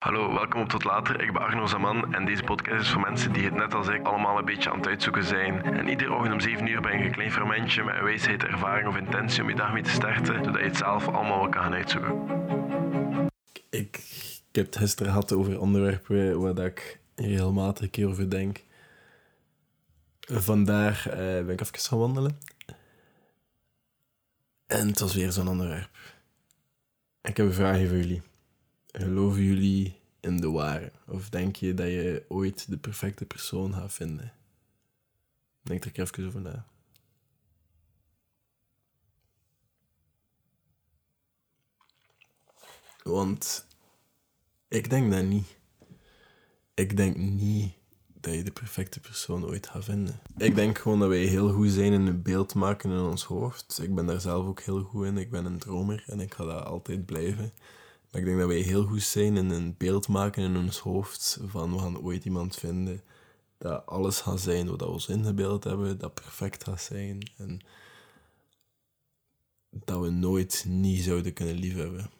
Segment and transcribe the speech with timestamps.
[0.00, 1.20] Hallo, welkom op Tot Later.
[1.20, 4.06] Ik ben Arno Zaman en deze podcast is voor mensen die het net als ik
[4.06, 5.62] allemaal een beetje aan het uitzoeken zijn.
[5.62, 8.88] En iedere ochtend om 7 uur ben ik een klein fermentje met een wijsheid, ervaring
[8.88, 11.62] of intentie om je dag mee te starten, zodat je het zelf allemaal wel kan
[11.62, 12.18] gaan uitzoeken.
[13.70, 13.96] Ik,
[14.48, 18.64] ik heb het gisteren gehad over onderwerpen waar ik regelmatig een keer over denk.
[20.20, 22.38] Vandaag eh, ben ik even gaan wandelen.
[24.66, 25.90] En het was weer zo'n onderwerp.
[27.22, 28.29] Ik heb een vraagje voor jullie.
[28.92, 30.92] Geloven jullie in de ware?
[31.06, 34.32] Of denk je dat je ooit de perfecte persoon gaat vinden?
[35.62, 36.66] Denk er even over na.
[43.02, 43.66] Want
[44.68, 45.58] ik denk dat niet.
[46.74, 47.72] Ik denk niet
[48.06, 50.20] dat je de perfecte persoon ooit gaat vinden.
[50.36, 53.78] Ik denk gewoon dat wij heel goed zijn in een beeld maken in ons hoofd.
[53.82, 55.18] Ik ben daar zelf ook heel goed in.
[55.18, 57.52] Ik ben een dromer en ik ga dat altijd blijven.
[58.10, 61.38] Maar ik denk dat wij heel goed zijn in een beeld maken in ons hoofd
[61.46, 63.02] van we gaan ooit iemand vinden
[63.58, 67.60] dat alles gaat zijn wat we ons ingebeeld hebben, dat perfect gaat zijn en
[69.70, 72.10] dat we nooit niet zouden kunnen liefhebben.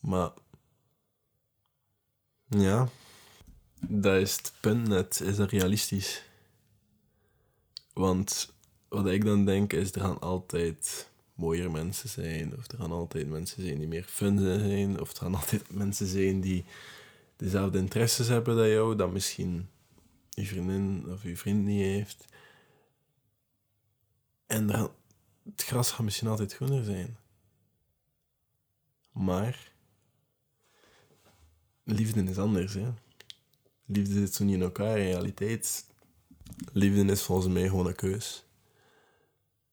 [0.00, 0.32] Maar
[2.48, 2.88] ja,
[3.80, 5.20] dat is het punt net.
[5.20, 6.24] Is dat realistisch?
[7.92, 8.54] Want
[8.88, 11.09] wat ik dan denk is, er gaan altijd
[11.40, 12.56] mooiere mensen zijn.
[12.58, 15.00] Of er gaan altijd mensen zijn die meer fun zijn.
[15.00, 16.64] Of er gaan altijd mensen zijn die
[17.36, 18.96] dezelfde interesses hebben dan jou.
[18.96, 19.68] Dat misschien
[20.30, 22.24] je vriendin of je vriend niet heeft.
[24.46, 24.92] En dan,
[25.44, 27.16] het gras gaat misschien altijd groener zijn.
[29.12, 29.72] Maar
[31.84, 32.92] liefde is anders, hè.
[33.86, 35.84] Liefde zit zo niet in elkaar, in realiteit.
[36.72, 38.44] Liefde is volgens mij gewoon een keus.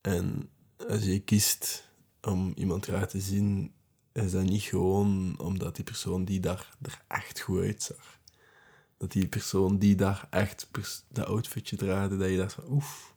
[0.00, 0.48] En
[0.88, 1.88] als je kiest
[2.20, 3.72] om iemand raar te zien,
[4.12, 8.20] is dat niet gewoon omdat die persoon die dag er echt goed uitzag.
[8.96, 10.68] Dat die persoon die dag echt
[11.08, 13.14] dat outfitje draagde, dat je dacht van oef.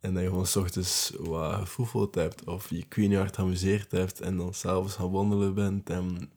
[0.00, 4.20] En dat je gewoon s ochtends wat gevoeld hebt, of je je hard geamuseerd hebt,
[4.20, 6.30] en dan s'avonds gaan wandelen bent en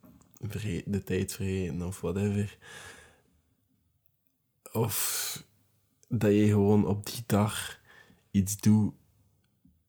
[0.86, 2.58] de tijd vergeten of whatever.
[4.72, 5.44] Of
[6.08, 7.80] dat je gewoon op die dag
[8.32, 8.94] iets doet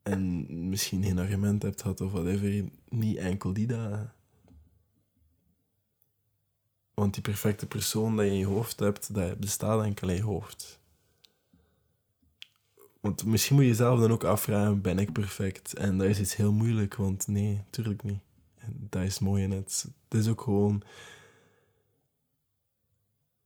[0.02, 4.12] en misschien geen argument hebt gehad of whatever, niet enkel die dagen.
[6.94, 10.22] Want die perfecte persoon dat je in je hoofd hebt, dat bestaat enkel in je
[10.22, 10.80] hoofd.
[13.00, 15.74] Want misschien moet je jezelf dan ook afvragen, ben ik perfect?
[15.74, 18.20] En dat is iets heel moeilijk, want nee, natuurlijk niet.
[18.58, 19.86] En dat is het mooie net.
[20.08, 20.82] Het is ook gewoon...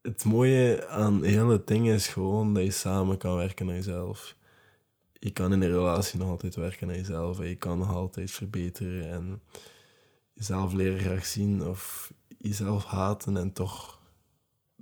[0.03, 4.37] Het mooie aan hele dingen is gewoon dat je samen kan werken aan jezelf
[5.19, 7.41] je kan in een relatie nog altijd werken aan jezelf.
[7.41, 9.43] En je kan nog altijd verbeteren en
[10.32, 14.00] jezelf leren graag zien of jezelf haten en toch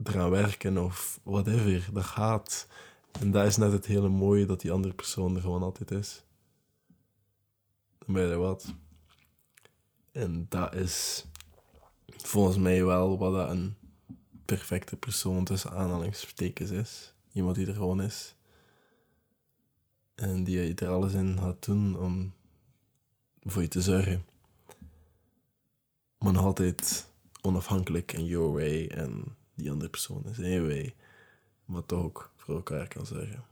[0.05, 1.89] eraan werken of whatever.
[1.93, 2.67] Dat gaat.
[3.21, 6.25] En dat is net het hele mooie dat die andere persoon er gewoon altijd is.
[7.99, 8.75] Dan ben je wat.
[10.13, 11.25] En dat is
[12.07, 13.77] volgens mij wel wat een
[14.45, 17.15] perfecte persoon tussen aanhalingstekens is.
[17.33, 18.35] Iemand die er gewoon is.
[20.15, 22.33] En die je er alles in gaat doen om
[23.41, 24.25] voor je te zorgen.
[26.19, 27.07] Maar nog altijd
[27.41, 30.95] onafhankelijk in your way en die andere persoon is in way.
[31.65, 33.45] Maar toch ook voor elkaar kan zorgen.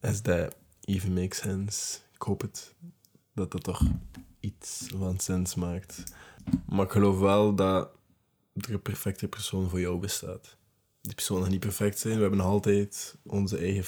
[0.00, 1.98] As that even makes sense.
[2.14, 2.74] Ik hoop het.
[3.34, 3.82] Dat dat toch
[4.40, 6.02] iets van sens maakt.
[6.66, 7.90] Maar ik geloof wel dat
[8.54, 10.56] er een perfecte persoon voor jou bestaat.
[11.00, 12.14] Die persoon gaat niet perfect zijn.
[12.14, 13.84] We hebben altijd onze eigen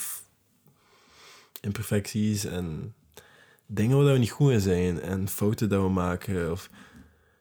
[1.64, 2.94] imperfecties en
[3.66, 6.50] dingen waar we niet goed in zijn en fouten dat we maken.
[6.52, 6.70] Of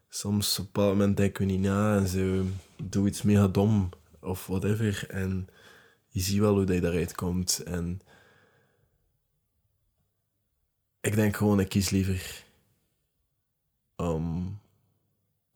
[0.09, 2.50] soms op een bepaald moment denken we niet na en ze
[2.84, 3.89] doen iets mega dom
[4.19, 5.06] of whatever.
[5.09, 5.50] En
[6.07, 7.59] je ziet wel hoe dat je daaruit komt.
[7.66, 8.01] En
[11.01, 12.44] ik denk gewoon, ik kies liever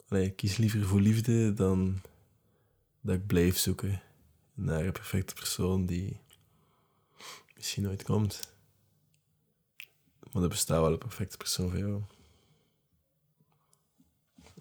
[0.07, 2.01] nee, ik kies liever voor liefde dan
[3.01, 4.01] dat ik blijf zoeken
[4.53, 6.19] naar een perfecte persoon die
[7.55, 8.56] misschien nooit komt.
[10.31, 12.01] Maar er bestaat wel een perfecte persoon voor jou.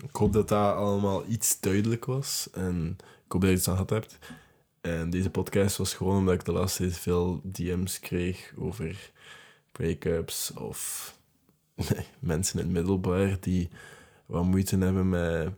[0.03, 2.49] Ik hoop dat dat allemaal iets duidelijk was.
[2.53, 4.19] En ik hoop dat je iets aan gehad hebt.
[4.81, 9.11] En deze podcast was gewoon omdat ik de laatste tijd veel DM's kreeg over
[9.73, 11.15] breakups of
[12.19, 13.69] mensen in het middelbaar die
[14.27, 15.53] wat moeite hebben met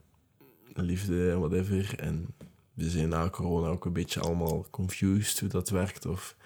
[0.75, 1.99] liefde en whatever.
[1.99, 2.27] En
[2.75, 6.37] we zijn na corona ook een beetje allemaal confused hoe dat werkt of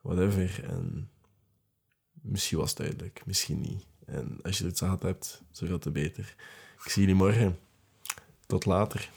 [0.00, 0.64] whatever.
[0.64, 1.08] En
[2.20, 3.86] misschien was het duidelijk, misschien niet.
[4.06, 6.34] En als je het gehad hebt, zoveel te beter.
[6.84, 7.58] Ik zie jullie morgen.
[8.46, 9.10] Tot later.